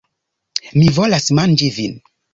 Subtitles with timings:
[0.79, 1.99] Mi volas manĝi vin!